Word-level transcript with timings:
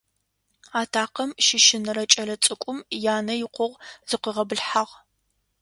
Атакъэм 0.79 1.29
щыщынэрэ 1.45 2.03
кӀэлэ 2.11 2.35
цӀыкӀум 2.43 2.77
янэ 3.15 3.33
икъогъу 3.45 3.81
зыкъуигъэбылъыхьагъ. 4.09 4.91